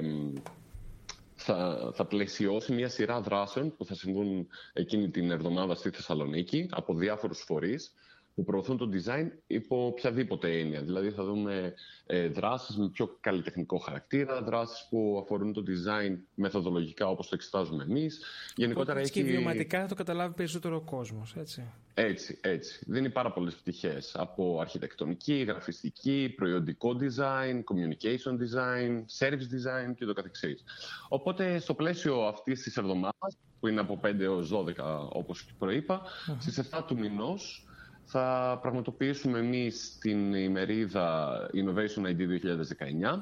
θα, 1.45 1.91
θα 1.93 2.05
πλαισιώσει 2.05 2.73
μια 2.73 2.89
σειρά 2.89 3.21
δράσεων 3.21 3.75
που 3.75 3.85
θα 3.85 3.95
συμβούν 3.95 4.47
εκείνη 4.73 5.09
την 5.09 5.31
εβδομάδα 5.31 5.75
στη 5.75 5.89
Θεσσαλονίκη 5.89 6.67
από 6.71 6.93
διάφορους 6.93 7.43
φορείς 7.47 7.93
που 8.35 8.43
προωθούν 8.43 8.77
το 8.77 8.89
design 8.93 9.27
υπό 9.47 9.85
οποιαδήποτε 9.85 10.59
έννοια. 10.59 10.81
Δηλαδή 10.81 11.11
θα 11.11 11.23
δούμε 11.23 11.73
ε, 12.05 12.27
δράσεις 12.27 12.77
με 12.77 12.89
πιο 12.89 13.17
καλλιτεχνικό 13.21 13.77
χαρακτήρα, 13.77 14.41
δράσεις 14.41 14.87
που 14.89 15.19
αφορούν 15.23 15.53
το 15.53 15.63
design 15.67 16.17
μεθοδολογικά 16.35 17.07
όπως 17.07 17.27
το 17.27 17.35
εξετάζουμε 17.35 17.83
εμείς. 17.83 18.21
Γενικότερα 18.55 18.99
έχει... 18.99 19.11
Και 19.11 19.23
βιωματικά 19.23 19.81
θα 19.81 19.87
το 19.87 19.95
καταλάβει 19.95 20.33
περισσότερο 20.33 20.75
ο 20.75 20.81
κόσμος, 20.81 21.35
έτσι. 21.35 21.63
Έτσι, 21.93 22.37
έτσι. 22.41 22.83
Δίνει 22.87 23.09
πάρα 23.09 23.31
πολλές 23.31 23.55
πτυχές 23.55 24.15
από 24.15 24.59
αρχιτεκτονική, 24.61 25.43
γραφιστική, 25.47 26.33
προϊόντικό 26.35 26.95
design, 26.99 27.63
communication 27.63 28.31
design, 28.31 29.03
service 29.19 29.33
design 29.55 29.95
και 29.95 30.05
το 30.05 30.13
καθεξής. 30.13 30.63
Οπότε 31.09 31.59
στο 31.59 31.73
πλαίσιο 31.73 32.21
αυτής 32.21 32.61
της 32.61 32.77
εβδομάδας, 32.77 33.37
που 33.59 33.67
είναι 33.67 33.79
από 33.79 33.99
5 34.03 34.19
έως 34.19 34.51
12 34.53 35.07
όπως 35.09 35.45
προείπα, 35.57 36.01
uh-huh. 36.01 36.35
στις 36.39 36.69
7 36.71 36.83
του 36.87 36.97
μηνός 36.97 37.64
θα 38.05 38.57
πραγματοποιήσουμε 38.61 39.39
εμείς 39.39 39.97
την 39.99 40.33
ημερίδα 40.33 41.37
Innovation 41.53 42.05
ID 42.05 42.17
2019, 42.17 43.21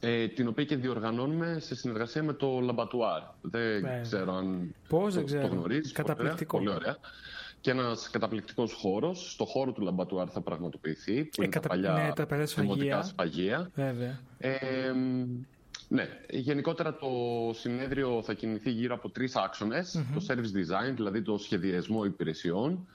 ε, 0.00 0.28
την 0.28 0.48
οποία 0.48 0.64
και 0.64 0.76
διοργανώνουμε 0.76 1.56
σε 1.60 1.74
συνεργασία 1.74 2.22
με 2.22 2.32
το 2.32 2.58
Labattoir. 2.58 3.34
Δεν 3.40 3.80
ναι. 3.80 4.00
ξέρω 4.02 4.34
αν 4.34 4.74
Πώς, 4.88 5.14
το, 5.14 5.18
δεν 5.18 5.24
ξέρω. 5.26 5.48
το 5.48 5.54
γνωρίζεις. 5.54 5.92
Καταπληκτικό. 5.92 6.56
Πολύ 6.56 6.70
ωραία. 6.70 6.96
Και 7.60 7.70
ένας 7.70 8.10
καταπληκτικός 8.10 8.72
χώρος. 8.72 9.30
Στο 9.32 9.44
χώρο 9.44 9.72
του 9.72 9.82
Labattoir 9.82 10.28
θα 10.32 10.40
πραγματοποιηθεί. 10.40 11.24
Που 11.24 11.42
ε, 11.42 11.44
είναι 11.44 11.48
κατα... 11.48 11.68
τα 11.68 11.74
παλιά 11.74 11.92
ναι, 11.92 12.12
τα 12.12 12.26
παλιά 12.26 12.46
σφαγεία. 12.46 13.02
σφαγεία. 13.02 13.70
Βέβαια. 13.74 14.20
Ε, 14.38 14.58
ναι, 15.88 16.08
γενικότερα 16.30 16.94
το 16.96 17.08
συνέδριο 17.54 18.22
θα 18.24 18.34
κινηθεί 18.34 18.70
γύρω 18.70 18.94
από 18.94 19.10
τρεις 19.10 19.32
Το 19.32 20.26
service 20.28 20.32
design, 20.32 20.94
δηλαδή 20.94 21.22
το 21.22 21.38
σχεδιασμό 21.38 22.04
υπηρεσιών, 22.04 22.86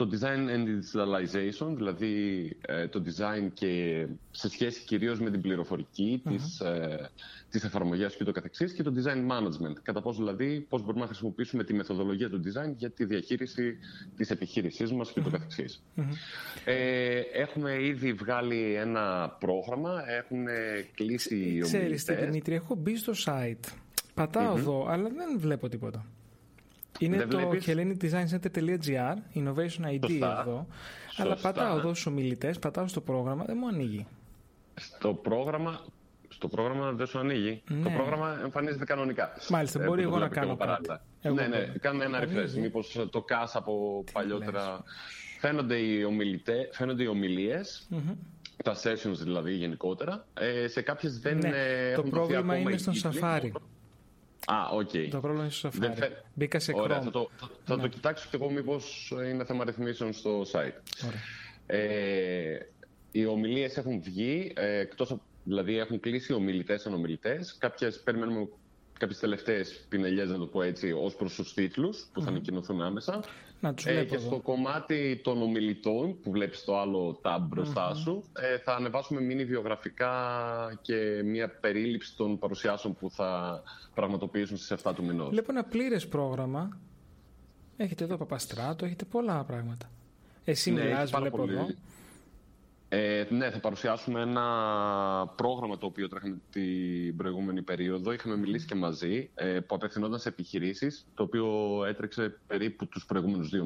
το 0.00 0.08
design 0.12 0.48
and 0.54 0.66
digitalization, 0.66 1.74
δηλαδή 1.76 2.12
ε, 2.60 2.88
το 2.88 3.02
design 3.06 3.50
και 3.54 4.06
σε 4.30 4.48
σχέση 4.48 4.84
κυρίως 4.84 5.20
με 5.20 5.30
την 5.30 5.40
πληροφορική 5.40 6.22
uh-huh. 6.24 6.30
της, 6.30 6.60
ε, 6.60 7.10
της 7.50 7.64
εφαρμογής 7.64 8.16
και 8.16 8.24
το 8.24 8.32
καθεξής 8.32 8.72
και 8.72 8.82
το 8.82 8.92
design 8.96 9.32
management. 9.32 9.74
Κατά 9.82 10.02
πώς 10.02 10.16
δηλαδή, 10.16 10.66
πώς 10.68 10.82
μπορούμε 10.82 11.00
να 11.00 11.06
χρησιμοποιήσουμε 11.06 11.64
τη 11.64 11.74
μεθοδολογία 11.74 12.30
του 12.30 12.40
design 12.44 12.74
για 12.76 12.90
τη 12.90 13.04
διαχείριση 13.04 13.78
της 14.16 14.30
επιχείρησής 14.30 14.92
μας 14.92 15.12
και 15.12 15.20
το 15.20 15.30
καθεξής. 15.30 15.82
Ε, 16.64 17.20
έχουμε 17.32 17.84
ήδη 17.84 18.12
βγάλει 18.12 18.74
ένα 18.74 19.36
πρόγραμμα, 19.40 20.02
έχουν 20.10 20.44
κλείσει 20.94 21.36
οι 21.36 21.62
ομιλητές. 21.62 22.02
Ξέρεις, 22.02 22.24
Δημήτρη, 22.24 22.54
έχω 22.54 22.74
μπει 22.74 22.96
στο 22.96 23.12
site. 23.24 23.72
Πατάω 24.14 24.56
εδώ, 24.56 24.86
αλλά 24.88 25.08
δεν 25.08 25.38
βλέπω 25.38 25.68
τίποτα. 25.68 26.06
Είναι 27.00 27.16
Δεν 27.16 27.28
το 27.28 27.38
βλέπεις... 27.38 27.66
hellenicdesigncenter.gr, 27.68 29.14
innovation 29.34 29.84
ID 29.84 30.08
Σωστά. 30.08 30.40
εδώ. 30.40 30.66
Σωστά. 31.06 31.22
Αλλά 31.22 31.36
πατάω 31.36 31.76
εδώ 31.78 31.88
στους 31.88 32.06
ομιλητές, 32.06 32.58
πατάω 32.58 32.88
στο 32.88 33.00
πρόγραμμα, 33.00 33.44
δεν 33.44 33.56
μου 33.60 33.68
ανοίγει. 33.68 34.06
Στο 34.74 35.14
πρόγραμμα, 35.14 35.84
στο 36.28 36.48
πρόγραμμα 36.48 36.92
δεν 36.92 37.06
σου 37.06 37.18
ανοίγει. 37.18 37.62
Ναι. 37.68 37.82
Το 37.82 37.90
πρόγραμμα 37.90 38.40
εμφανίζεται 38.42 38.84
κανονικά. 38.84 39.32
Μάλιστα, 39.48 39.82
ε, 39.82 39.86
μπορεί 39.86 40.02
εγώ 40.02 40.18
να 40.18 40.28
κάνω 40.28 40.56
κάτι. 40.56 40.90
Εγώ 41.22 41.34
ναι, 41.34 41.46
ναι, 41.46 41.72
κάνε 41.80 42.04
ένα 42.04 42.22
refresh. 42.22 42.60
Μήπως 42.60 43.06
το 43.10 43.24
CAS 43.28 43.50
από 43.52 44.04
παλιότερα. 44.12 44.82
Φαίνονται 45.40 45.76
οι, 45.76 46.04
ομιλητέ, 46.04 46.68
φαίνονται 46.72 47.02
οι 47.02 47.06
ομιλίες, 47.06 47.88
mm-hmm. 47.90 48.14
τα 48.64 48.74
sessions 48.82 49.16
δηλαδή 49.22 49.52
γενικότερα. 49.52 50.26
Ε, 50.34 50.68
σε 50.68 50.82
κάποιες 50.82 51.18
δεν 51.18 51.38
ναι. 51.38 51.92
Το 51.94 52.02
πρόβλημα 52.02 52.56
είναι 52.56 52.76
στον 52.76 52.94
Safari. 52.94 53.50
Α, 54.52 54.68
OK. 54.72 54.90
Okay. 54.92 55.08
Το 55.10 55.20
πρόβλημα 55.20 55.44
είναι 55.44 55.52
στο 55.52 55.68
Safari. 55.68 55.92
Θε... 55.94 56.08
Μπήκα 56.34 56.58
σε 56.58 56.72
Ωραία, 56.74 57.02
θα 57.02 57.10
το, 57.10 57.30
θα, 57.36 57.50
θα 57.64 57.76
ναι. 57.76 57.82
το 57.82 57.88
κοιτάξω 57.88 58.28
και 58.30 58.36
εγώ 58.36 58.50
μήπως 58.50 59.12
είναι 59.30 59.44
θέμα 59.44 59.64
ρυθμίσεων 59.64 60.12
στο 60.12 60.40
site. 60.40 60.80
Ωραία. 61.06 61.20
Ε, 61.66 62.68
οι 63.10 63.26
ομιλίες 63.26 63.76
έχουν 63.76 64.02
βγει, 64.02 64.52
ε, 64.56 64.78
εκτός, 64.78 65.16
δηλαδή 65.44 65.78
έχουν 65.78 66.00
κλείσει 66.00 66.32
ομιλητές 66.32 66.86
ομιλητέ. 66.86 67.40
Κάποιες 67.58 68.00
περιμένουμε 68.00 68.48
κάποιες 69.00 69.18
τελευταίες 69.18 69.84
πινελιές, 69.88 70.28
να 70.28 70.38
το 70.38 70.46
πω 70.46 70.62
έτσι, 70.62 70.92
ως 70.92 71.14
προς 71.14 71.34
τους 71.34 71.54
τίτλους 71.54 72.08
που 72.12 72.22
θα 72.22 72.28
ανακοινωθούν 72.28 72.82
άμεσα. 72.82 73.20
Να 73.60 73.74
τους 73.74 73.86
ε, 73.86 74.04
και 74.04 74.18
στο 74.18 74.38
κομμάτι 74.38 75.20
των 75.24 75.42
ομιλητών 75.42 76.20
που 76.20 76.30
βλέπεις 76.30 76.64
το 76.64 76.80
άλλο 76.80 77.20
tab 77.22 77.38
μπροστά 77.40 77.94
σου 77.94 78.24
ε, 78.32 78.58
θα 78.58 78.74
ανεβάσουμε 78.74 79.20
μίνι 79.20 79.44
βιογραφικά 79.44 80.12
και 80.82 81.22
μια 81.24 81.48
περίληψη 81.48 82.16
των 82.16 82.38
παρουσιάσεων 82.38 82.94
που 82.94 83.10
θα 83.10 83.62
πραγματοποιήσουν 83.94 84.56
στις 84.56 84.76
7 84.82 84.92
του 84.94 85.04
μηνός. 85.04 85.28
Βλέπω 85.28 85.52
ένα 85.52 85.64
πλήρες 85.64 86.08
πρόγραμμα. 86.08 86.78
Έχετε 87.76 88.04
εδώ 88.04 88.16
Παπαστράτο, 88.16 88.84
έχετε 88.84 89.04
πολλά 89.04 89.44
πράγματα. 89.44 89.90
Εσύ 90.44 90.70
ναι, 90.70 90.84
μιλάς, 90.84 91.10
βλέπω 91.10 91.36
πολύ... 91.36 91.52
εδώ. 91.52 91.66
Ε, 92.92 93.26
ναι, 93.30 93.50
θα 93.50 93.58
παρουσιάσουμε 93.60 94.20
ένα 94.20 94.42
πρόγραμμα 95.36 95.78
το 95.78 95.86
οποίο 95.86 96.08
τρέχαμε 96.08 96.40
την 96.50 97.16
προηγούμενη 97.16 97.62
περίοδο. 97.62 98.12
Είχαμε 98.12 98.36
μιλήσει 98.36 98.66
και 98.66 98.74
μαζί, 98.74 99.30
ε, 99.34 99.60
που 99.60 99.74
απευθυνόταν 99.74 100.18
σε 100.18 100.28
επιχειρήσεις, 100.28 101.06
το 101.14 101.22
οποίο 101.22 101.46
έτρεξε 101.88 102.38
περίπου 102.46 102.86
τους 102.86 103.06
προηγούμενους 103.06 103.48
δύο 103.48 103.64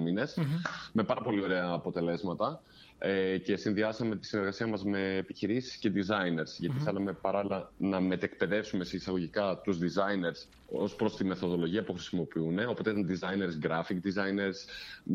με 0.92 1.02
πάρα 1.02 1.20
πολύ 1.20 1.42
ωραία 1.42 1.70
αποτελέσματα 1.70 2.62
ε, 2.98 3.38
και 3.38 3.56
συνδυάσαμε 3.56 4.16
τη 4.16 4.26
συνεργασία 4.26 4.66
μας 4.66 4.84
με 4.84 5.16
επιχειρήσεις 5.16 5.76
και 5.76 5.92
designers, 5.94 6.58
γιατί 6.58 6.78
θέλαμε 6.78 7.12
παράλληλα 7.12 7.72
να 7.78 8.00
μετεκπαιδεύσουμε 8.00 8.84
σε 8.84 8.96
εισαγωγικά 8.96 9.60
τους 9.64 9.78
designers 9.78 10.48
ως 10.70 10.94
προς 10.94 11.16
τη 11.16 11.24
μεθοδολογία 11.24 11.84
που 11.84 11.92
χρησιμοποιούν. 11.92 12.58
Οπότε 12.68 12.90
ήταν 12.90 13.06
designers, 13.10 13.66
graphic 13.66 13.98
designers, 14.06 14.56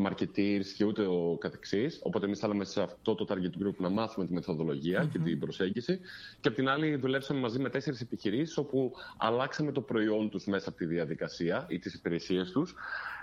marketeers 0.07 0.65
και 0.77 0.86
ούτε 0.86 1.01
ο 1.01 1.38
καθεξής. 1.39 2.00
Οπότε 2.03 2.25
εμείς 2.25 2.39
θέλαμε 2.39 2.65
σε 2.65 2.81
αυτό 2.81 3.15
το 3.15 3.25
target 3.29 3.63
group 3.63 3.75
να 3.77 3.89
μάθουμε 3.89 4.25
τη 4.25 4.33
μεθοδολογία 4.33 5.09
και 5.12 5.19
την 5.19 5.39
προσέγγιση. 5.39 6.00
Και 6.39 6.48
απ' 6.48 6.55
την 6.55 6.69
άλλη 6.69 6.95
δουλέψαμε 6.95 7.39
μαζί 7.39 7.59
με 7.59 7.69
τέσσερις 7.69 8.01
επιχειρήσεις 8.01 8.57
όπου 8.57 8.91
αλλάξαμε 9.17 9.71
το 9.71 9.81
προϊόν 9.81 10.29
τους 10.29 10.45
μέσα 10.45 10.69
από 10.69 10.77
τη 10.77 10.86
διαδικασία 10.86 11.65
ή 11.69 11.79
τις 11.79 11.93
υπηρεσίες 11.93 12.51
τους 12.51 12.75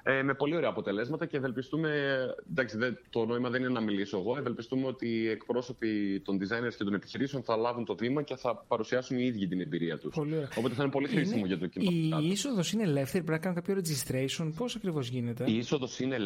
ε, 0.09 0.23
με 0.23 0.35
πολύ 0.35 0.57
ωραία 0.57 0.69
αποτελέσματα 0.69 1.27
και 1.27 1.37
ευελπιστούμε. 1.37 1.91
Εντάξει, 2.51 2.77
το 3.11 3.27
νόημα 3.27 3.51
δεν 3.51 3.61
είναι 3.61 3.71
να 3.71 3.81
μιλήσω 3.81 4.19
εγώ. 4.19 4.37
Ευελπιστούμε 4.39 4.87
ότι 4.87 5.09
οι 5.09 5.29
εκπρόσωποι 5.29 6.21
των 6.25 6.39
designers 6.39 6.75
και 6.77 6.85
των 6.85 6.95
επιχειρήσεων 6.95 7.43
θα 7.43 7.57
λάβουν 7.57 7.85
το 7.85 7.95
βήμα 7.97 8.23
και 8.23 8.37
θα 8.37 8.65
παρουσιάσουν 8.69 9.19
οι 9.19 9.25
ίδιοι 9.25 9.47
την 9.47 9.61
εμπειρία 9.61 9.99
τους. 9.99 10.17
Οπότε 10.57 10.75
θα 10.75 10.83
είναι 10.83 10.93
πολύ 10.93 11.09
χρήσιμο 11.09 11.47
για 11.47 11.59
το 11.59 11.67
κοινό. 11.67 12.21
Η 12.21 12.27
είσοδος 12.31 12.73
είναι 12.73 12.83
ελεύθερη, 12.83 13.25
πρέπει 13.25 13.45
να 13.45 13.53
κάνουν 13.53 13.63
κάποιο 13.63 13.83
registration. 13.83 14.53
Πώς 14.57 14.77
ακριβώς 14.77 15.09
γίνεται; 15.09 15.45
Η 15.47 15.57
είσοδος 15.57 16.01
είναι 16.01 16.17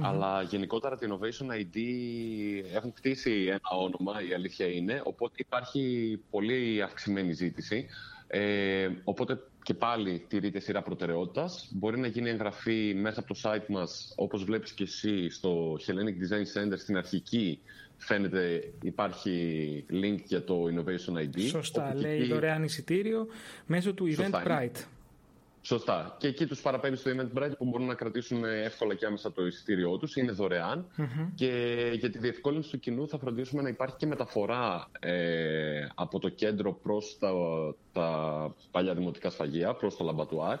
αλλά 0.00 0.42
γενικότερα 0.42 0.96
την 0.96 1.12
Innovation 1.12 1.46
ID 1.60 1.78
έχουν 2.74 2.92
χτίσει 2.96 3.44
ένα 3.48 3.70
όνομα, 3.82 4.22
η 4.30 4.34
αλήθεια 4.34 4.66
είναι. 4.66 5.00
Οπότε 5.04 5.34
υπάρχει 5.36 6.18
πολύ 6.30 6.82
αυξημένη 6.82 7.32
ζήτηση. 7.32 7.86
Ε, 8.30 8.88
οπότε 9.04 9.40
και 9.68 9.74
πάλι 9.74 10.24
τηρείται 10.28 10.60
σειρά 10.60 10.82
προτεραιότητας. 10.82 11.68
Μπορεί 11.70 11.98
να 11.98 12.06
γίνει 12.06 12.28
εγγραφή 12.28 12.94
μέσα 13.00 13.20
από 13.20 13.34
το 13.34 13.40
site 13.42 13.66
μας, 13.66 14.12
όπως 14.16 14.44
βλέπεις 14.44 14.72
και 14.72 14.82
εσύ, 14.82 15.30
στο 15.30 15.78
Hellenic 15.86 16.22
Design 16.22 16.42
Center 16.60 16.76
στην 16.76 16.96
αρχική. 16.96 17.60
Φαίνεται 17.96 18.72
υπάρχει 18.82 19.84
link 19.90 20.18
για 20.24 20.44
το 20.44 20.64
Innovation 20.64 21.18
ID. 21.18 21.40
Σωστά, 21.48 21.94
λέει 21.94 22.24
δωρεάν 22.24 22.62
εισιτήριο 22.62 23.26
μέσω 23.66 23.94
του 23.94 24.14
Eventbrite. 24.16 24.84
Σωστά. 25.68 26.16
Και 26.18 26.26
εκεί 26.26 26.46
τους 26.46 26.60
παραπέμπει 26.60 26.96
στο 26.96 27.10
Eventbrite 27.10 27.52
που 27.58 27.64
μπορούν 27.64 27.86
να 27.86 27.94
κρατήσουν 27.94 28.44
εύκολα 28.44 28.94
και 28.94 29.06
άμεσα 29.06 29.32
το 29.32 29.46
εισιτήριό 29.46 29.96
τους. 29.96 30.16
Είναι 30.16 30.34
Και 31.34 31.50
για 31.98 32.10
τη 32.10 32.18
διευκόλυνση 32.18 32.70
του 32.70 32.78
κοινού 32.78 33.08
θα 33.08 33.18
φροντίσουμε 33.18 33.62
να 33.62 33.68
υπάρχει 33.68 33.96
και 33.96 34.06
μεταφορά 34.06 34.90
ε, 35.00 35.86
από 35.94 36.18
το 36.18 36.28
κέντρο 36.28 36.72
προς 36.72 37.16
τα, 37.20 37.32
τα 37.92 38.54
παλιά 38.70 38.94
δημοτικά 38.94 39.30
σφαγεία, 39.30 39.74
προς 39.74 39.96
το 39.96 40.04
λαμπατουάρ 40.04 40.58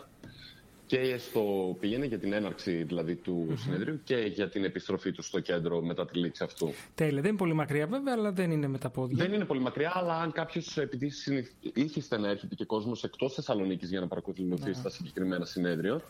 και 0.88 1.18
στο 1.18 1.76
πηγαίνει 1.80 2.06
για 2.06 2.18
την 2.18 2.32
έναρξη 2.32 2.82
δηλαδή 2.82 3.14
του 3.14 3.54
συνεδρίου 3.56 4.00
και 4.04 4.16
για 4.16 4.48
την 4.48 4.64
επιστροφή 4.64 5.12
του 5.12 5.22
στο 5.22 5.40
κέντρο 5.40 5.80
μετά 5.80 6.06
τη 6.06 6.18
λήξη 6.18 6.44
αυτού. 6.44 6.72
Τέλεια. 6.94 7.20
Δεν 7.20 7.30
είναι 7.30 7.38
πολύ 7.38 7.54
μακριά 7.54 7.86
βέβαια, 7.86 8.14
αλλά 8.16 8.32
δεν 8.32 8.50
είναι 8.50 8.66
με 8.66 8.78
τα 8.78 8.90
πόδια. 8.90 9.16
Δεν 9.16 9.32
είναι 9.32 9.44
πολύ 9.44 9.60
μακριά, 9.60 9.92
αλλά 9.94 10.20
αν 10.20 10.32
κάποιος 10.32 10.76
επειδή 10.76 11.12
ήθιστε 11.74 12.18
να 12.18 12.28
έρχεται 12.28 12.54
και 12.54 12.64
κόσμος 12.64 13.04
εκτός 13.04 13.34
Θεσσαλονίκης 13.34 13.90
για 13.90 14.00
να 14.00 14.06
παρακολουθήσει 14.06 14.76
ναι. 14.76 14.82
τα 14.82 14.90
συγκεκριμένα 14.90 15.44
συνέδριο, 15.44 16.02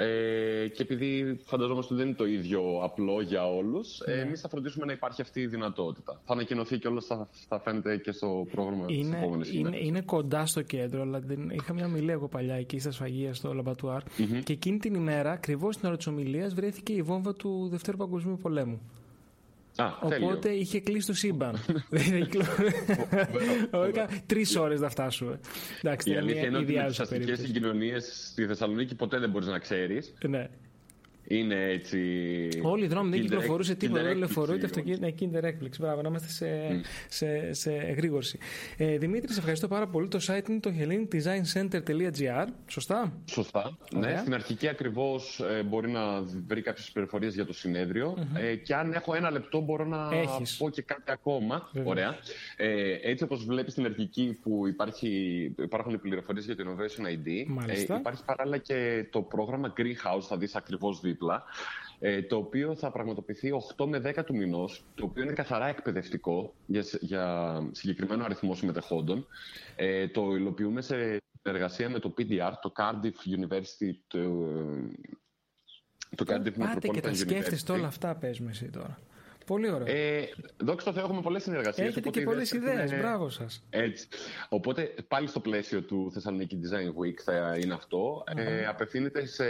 ε, 0.00 0.68
και 0.68 0.82
επειδή 0.82 1.40
φανταζόμαστε 1.44 1.94
ότι 1.94 2.02
δεν 2.02 2.06
είναι 2.06 2.16
το 2.16 2.26
ίδιο 2.26 2.80
απλό 2.82 3.20
για 3.20 3.54
όλους, 3.54 4.00
ε, 4.00 4.14
ναι. 4.14 4.20
εμείς 4.20 4.40
θα 4.40 4.48
φροντίσουμε 4.48 4.84
να 4.86 4.92
υπάρχει 4.92 5.22
αυτή 5.22 5.40
η 5.40 5.46
δυνατότητα. 5.46 6.20
Θα 6.24 6.32
ανακοινωθεί 6.32 6.78
και 6.78 6.88
όλα 6.88 7.00
θα, 7.00 7.28
θα 7.48 7.60
φαίνεται 7.60 7.96
και 7.96 8.12
στο 8.12 8.46
πρόγραμμα 8.50 8.86
της 8.86 9.10
επόμενης 9.12 9.52
είναι, 9.52 9.78
είναι 9.78 10.00
κοντά 10.00 10.46
στο 10.46 10.62
κέντρο, 10.62 11.00
αλλά 11.02 11.20
δεν, 11.20 11.50
είχα 11.50 11.72
μια 11.72 11.86
ομιλία 11.86 12.12
εγώ 12.12 12.28
παλιά 12.28 12.54
εκεί 12.54 12.78
στα 12.78 12.90
σφαγεία 12.90 13.34
στο 13.34 13.54
λαμπατουαρ 13.54 14.02
και 14.44 14.52
εκείνη 14.52 14.78
την 14.78 14.94
ημέρα, 14.94 15.30
ακριβώς 15.30 15.76
την 15.76 15.88
ώρα 15.88 15.96
της 15.96 16.06
ομιλίας, 16.06 16.54
βρέθηκε 16.54 16.92
η 16.92 17.02
βόμβα 17.02 17.34
του 17.34 17.68
Δευτέρου 17.70 17.96
Παγκοσμίου 17.96 18.38
Πολέμου. 18.42 18.80
Α, 19.82 19.92
Οπότε 20.00 20.50
είχε 20.50 20.80
κλείσει 20.80 21.06
το 21.06 21.14
σύμπαν. 21.14 21.56
Τρεις 24.26 24.56
ώρες 24.56 24.80
να 24.80 24.88
φτάσουμε. 24.88 25.40
Εντάξει, 25.82 26.10
η 26.10 26.16
αλήθεια 26.16 26.46
είναι 26.46 26.58
ότι 26.58 26.84
τις 26.86 27.00
αστικές 27.00 27.38
συγκοινωνίες 27.38 28.28
στη 28.30 28.46
Θεσσαλονίκη 28.46 28.94
ποτέ 28.94 29.18
δεν 29.18 29.30
μπορείς 29.30 29.48
να 29.48 29.58
ξέρεις. 29.58 30.14
Ναι 30.28 30.48
είναι 31.28 31.64
έτσι. 31.64 31.98
Όλοι 32.62 32.84
οι 32.84 32.86
δρόμοι 32.86 33.10
δεν 33.10 33.20
κυκλοφορούσε 33.20 33.74
τίποτα. 33.74 34.02
Δεν 34.02 34.16
λεωφορείο 34.16 34.54
ούτε 34.54 34.66
αυτοκίνητο. 34.66 35.06
Ναι, 35.06 35.12
Kinder 35.20 35.42
έκπληξη. 35.42 35.80
Μπράβο, 35.82 36.02
να 36.02 36.08
είμαστε 36.08 36.28
σε, 36.28 36.46
mm. 36.70 36.84
σε, 37.08 37.52
σε 37.52 37.72
εγρήγορση. 37.72 38.38
Ε, 38.76 38.98
Δημήτρη, 38.98 39.32
σε 39.32 39.38
ευχαριστώ 39.38 39.68
πάρα 39.68 39.86
πολύ. 39.88 40.08
Το 40.08 40.18
site 40.22 40.48
είναι 40.48 40.60
το 40.60 40.70
hellendesigncenter.gr. 40.78 42.46
Σωστά; 42.66 43.12
Σωστά. 43.24 43.78
Ναι, 43.92 44.16
στην 44.20 44.34
αρχική 44.34 44.68
ακριβώς 44.68 45.40
ε, 45.40 45.62
μπορεί 45.62 45.90
να 45.90 46.22
βρει 46.46 46.62
κάποιες 46.62 46.90
πληροφορίες 46.90 47.34
για 47.34 47.46
το 47.46 47.52
συνεδριο 47.52 48.16
mm-hmm. 48.18 48.40
ε, 48.40 48.54
και 48.54 48.74
αν 48.74 48.92
έχω 48.92 49.14
ένα 49.14 49.30
λεπτό 49.30 49.60
μπορώ 49.60 49.84
να 49.84 50.08
Έχεις. 50.12 50.56
πω 50.56 50.70
και 50.70 50.82
κάτι 50.82 51.10
ακόμα. 51.10 51.68
Βεβαίως. 51.72 51.90
Ωραία. 51.90 52.16
Ε, 52.56 52.98
έτσι 53.02 53.24
όπως 53.24 53.44
βλέπεις 53.44 53.72
στην 53.72 53.84
αρχική 53.84 54.38
που 54.42 54.66
υπάρχει, 54.66 55.08
υπάρχουν 55.58 55.94
οι 55.94 55.98
πληροφορίες 55.98 56.44
για 56.44 56.56
το 56.56 56.64
Innovation 56.66 57.06
ID, 57.06 57.28
ε, 57.66 57.94
υπάρχει 57.98 58.24
παράλληλα 58.24 58.58
και 58.58 59.06
το 59.10 59.22
πρόγραμμα 59.22 59.72
Greenhouse, 59.76 60.22
θα 60.28 60.36
δεις 60.36 60.54
ακριβώς 60.54 61.00
δίπλα 61.00 61.17
ε, 61.98 62.22
το 62.22 62.36
οποίο 62.36 62.74
θα 62.76 62.90
πραγματοποιηθεί 62.90 63.50
8 63.76 63.86
με 63.86 64.02
10 64.04 64.24
του 64.24 64.36
μηνός, 64.36 64.84
το 64.94 65.04
οποίο 65.04 65.22
είναι 65.22 65.32
καθαρά 65.32 65.66
εκπαιδευτικό 65.66 66.54
για, 66.66 66.84
για 67.00 67.54
συγκεκριμένο 67.72 68.24
αριθμό 68.24 68.54
συμμετεχόντων. 68.54 69.26
Ε, 69.76 70.08
το 70.08 70.34
υλοποιούμε 70.36 70.80
σε 70.80 71.20
συνεργασία 71.42 71.90
με 71.90 71.98
το 71.98 72.14
PDR, 72.18 72.52
το 72.62 72.72
Cardiff 72.76 73.38
University, 73.38 73.92
το, 74.06 74.18
το 76.16 76.24
Cardiff 76.26 76.58
Πάτε 76.58 76.88
και 76.88 77.00
τα 77.00 77.14
σκέφτεστε 77.14 77.72
όλα 77.72 77.86
αυτά, 77.86 78.14
πες 78.14 78.40
με 78.40 78.50
εσύ 78.50 78.70
τώρα. 78.70 78.98
Πολύ 79.48 79.70
ωραία. 79.70 79.94
Ε, 79.94 80.28
δόξα 80.56 80.86
τω 80.86 80.92
Θεώ, 80.92 81.04
έχουμε 81.04 81.20
πολλές 81.20 81.42
συνεργασίες. 81.42 81.88
Έχετε 81.88 82.10
και 82.10 82.20
πολλές 82.20 82.52
ιδέες. 82.52 82.90
Είναι... 82.90 83.00
Μπράβο 83.00 83.28
σας. 83.28 83.64
Έτσι. 83.70 84.08
Οπότε 84.48 84.94
πάλι 85.08 85.26
στο 85.26 85.40
πλαίσιο 85.40 85.82
του 85.82 86.10
Θεσσαλονίκη 86.12 86.60
Design 86.62 87.02
Week 87.02 87.14
θα 87.24 87.56
είναι 87.62 87.74
αυτό. 87.74 88.24
Mm-hmm. 88.26 88.36
Ε, 88.36 88.66
απευθύνεται 88.66 89.26
σε, 89.26 89.44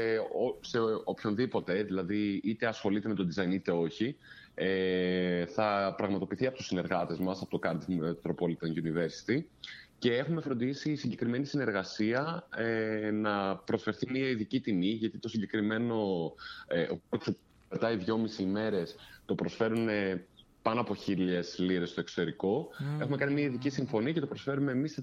σε 0.61 0.79
οποιονδήποτε, 1.05 1.83
δηλαδή 1.83 2.41
είτε 2.45 2.67
ασχολείται 2.67 3.09
με 3.09 3.15
το 3.15 3.27
design 3.35 3.53
είτε 3.53 3.71
όχι. 3.71 4.17
Ε, 4.55 5.47
θα 5.47 5.95
πραγματοποιηθεί 5.97 6.47
από 6.47 6.57
τους 6.57 6.67
συνεργάτες 6.67 7.19
μας, 7.19 7.43
από 7.43 7.59
το 7.59 7.69
Cardiff 7.69 8.05
Metropolitan 8.05 8.83
University. 8.83 9.43
Και 9.99 10.15
έχουμε 10.15 10.41
φροντίσει 10.41 10.91
η 10.91 10.97
συγκεκριμένη 10.97 11.45
συνεργασία 11.45 12.49
ε, 12.57 13.11
να 13.11 13.57
προσφερθεί 13.57 14.11
μια 14.11 14.29
ειδική 14.29 14.61
τιμή, 14.61 14.89
γιατί 14.89 15.19
το 15.19 15.29
συγκεκριμένο 15.29 16.33
ε, 16.67 16.87
κρατάει 17.69 17.97
δυόμιση 17.97 18.43
ημέρες, 18.43 18.97
το 19.27 19.35
προσφέρουν 19.35 19.89
ε, 19.89 20.27
πάνω 20.63 20.81
από 20.81 20.95
χίλιες 20.95 21.59
λίρες 21.59 21.91
στο 21.91 22.01
εξωτερικό. 22.01 22.69
Mm. 22.79 23.01
Έχουμε 23.01 23.17
κάνει 23.17 23.33
μια 23.35 23.45
ειδική 23.45 23.71
συμφωνία 23.71 24.13
και 24.13 24.21
το 24.21 24.27
προσφέρουμε 24.27 24.73
εμείς 24.73 24.93
σε 24.93 25.03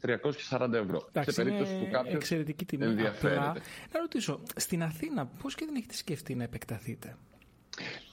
340 0.50 0.74
ευρώ. 0.74 1.10
σε 1.20 1.32
περίπτωση 1.44 1.78
που 1.80 1.88
κάποιος 1.92 2.14
εξαιρετική 2.14 2.66
τιμή. 2.66 2.86
ενδιαφέρεται. 2.86 3.40
Απλά, 3.40 3.62
να 3.94 4.00
ρωτήσω, 4.00 4.40
στην 4.56 4.84
Αθήνα 4.84 5.26
πώς 5.26 5.56
και 5.56 5.66
δεν 5.66 5.76
έχετε 5.76 5.94
σκεφτεί 5.94 6.36
να 6.36 6.44
επεκταθείτε; 6.44 7.16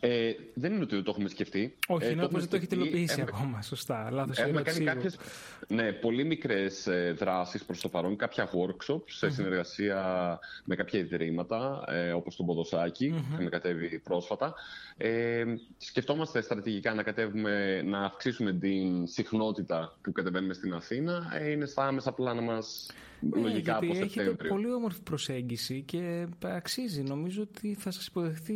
Ε, 0.04 0.32
δεν 0.54 0.72
είναι 0.72 0.82
ότι 0.82 1.02
το 1.02 1.10
έχουμε 1.10 1.28
σκεφτεί. 1.28 1.76
Όχι, 1.86 2.06
ε, 2.06 2.10
είναι 2.10 2.22
ότι 2.22 2.38
δεν 2.38 2.48
το 2.48 2.56
έχετε 2.56 2.74
υλοποιήσει 2.74 3.20
έχουμε... 3.20 3.36
ακόμα. 3.36 3.62
Σωστά. 3.62 4.10
Λάθος 4.10 4.38
έχουμε 4.38 4.62
κάνει 4.62 4.84
κάποιες 4.84 5.18
ναι, 5.68 5.92
πολύ 5.92 6.24
μικρές 6.24 6.86
ε, 6.86 7.14
δράσεις 7.18 7.64
προς 7.64 7.80
το 7.80 7.88
παρόν, 7.88 8.16
κάποια 8.16 8.48
workshops 8.50 9.06
σε 9.06 9.30
συνεργασία 9.30 10.38
με 10.64 10.74
κάποια 10.74 10.98
ιδρύματα, 10.98 11.84
ε, 11.88 12.12
όπως 12.12 12.36
το 12.36 12.44
Ποδοσάκι, 12.44 13.08
που 13.08 13.32
έχουμε 13.32 13.48
κατέβει 13.48 13.98
πρόσφατα. 13.98 14.54
Ε, 14.96 15.44
σκεφτόμαστε 15.78 16.40
στρατηγικά 16.40 16.94
να 16.94 17.02
κατέβουμε, 17.02 17.82
να 17.82 17.98
αυξήσουμε 17.98 18.52
την 18.52 19.06
συχνότητα 19.06 19.96
που 20.02 20.12
κατεβαίνουμε 20.12 20.54
στην 20.54 20.74
Αθήνα. 20.74 21.32
Ε, 21.40 21.50
είναι 21.50 21.66
στα 21.66 21.86
άμεσα 21.86 22.12
πλάνα 22.12 22.40
μας 22.40 22.86
ναι, 22.90 23.11
λογικά 23.34 23.76
από 23.76 23.94
Σεπτέμβριο. 23.94 24.22
Έχετε 24.22 24.48
πολύ 24.48 24.72
όμορφη 24.72 25.02
προσέγγιση 25.02 25.82
και 25.82 26.26
αξίζει. 26.42 27.02
Νομίζω 27.02 27.42
ότι 27.42 27.74
θα 27.74 27.90
σας 27.90 28.06
υποδεχθεί 28.06 28.54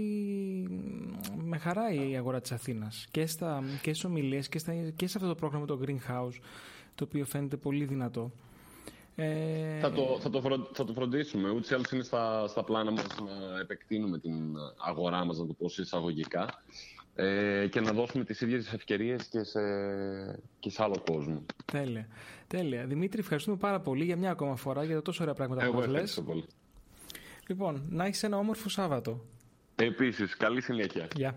με 1.44 1.58
χαρά 1.58 1.92
η 1.92 2.16
αγορά 2.16 2.40
της 2.40 2.52
Αθήνας 2.52 3.06
και, 3.10 3.26
στα, 3.26 3.62
και 3.82 3.90
στις 3.92 4.04
ομιλίες 4.04 4.48
και, 4.48 4.58
στα, 4.58 4.72
και 4.96 5.06
σε 5.06 5.18
αυτό 5.18 5.28
το 5.28 5.34
πρόγραμμα 5.34 5.66
το 5.66 5.80
Greenhouse 5.86 6.38
το 6.94 7.04
οποίο 7.04 7.24
φαίνεται 7.24 7.56
πολύ 7.56 7.84
δυνατό. 7.84 8.32
Ε... 9.14 9.78
Θα, 9.80 9.92
το, 9.92 10.18
θα, 10.20 10.30
το 10.30 10.68
θα 10.72 10.84
το 10.84 10.92
φροντίσουμε. 10.92 11.50
Ούτως 11.50 11.70
ή 11.70 11.74
άλλως 11.74 11.90
είναι 11.90 12.02
στα, 12.02 12.46
στα 12.48 12.64
πλάνα 12.64 12.90
μας 12.90 13.06
να 13.06 13.60
επεκτείνουμε 13.60 14.18
την 14.18 14.56
αγορά 14.86 15.24
μας, 15.24 15.38
να 15.38 15.46
το 15.46 15.52
πω 15.52 15.66
εισαγωγικά 15.76 16.62
ε, 17.16 17.66
και 17.70 17.80
να 17.80 17.92
δώσουμε 17.92 18.24
τις 18.24 18.40
ίδιες 18.40 18.72
ευκαιρίες 18.72 19.24
και 19.26 19.42
σε, 19.42 19.60
και 20.58 20.70
σε 20.70 20.82
άλλο 20.82 21.02
κόσμο. 21.10 21.42
Τέλεια. 21.72 22.08
Τέλεια. 22.46 22.86
Δημήτρη, 22.86 23.20
ευχαριστούμε 23.20 23.56
πάρα 23.56 23.80
πολύ 23.80 24.04
για 24.04 24.16
μια 24.16 24.30
ακόμα 24.30 24.56
φορά 24.56 24.84
για 24.84 24.94
το 24.94 25.02
τόσο 25.02 25.22
ωραία 25.22 25.34
πράγματα 25.34 25.66
που 25.66 25.72
μας 25.72 25.86
λες. 25.86 26.22
πολύ. 26.26 26.44
Λοιπόν, 27.48 27.86
να 27.88 28.04
έχεις 28.04 28.22
ένα 28.22 28.36
όμορφο 28.36 28.68
Σάββατο. 28.68 29.24
Επίσης, 29.76 30.36
καλή 30.36 30.60
συνέχεια. 30.60 31.08
Γεια. 31.16 31.36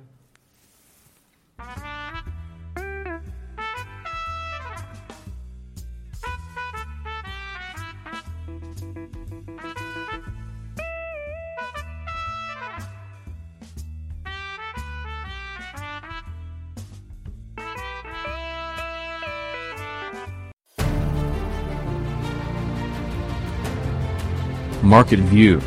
Market 24.89 25.19
View 25.19 25.61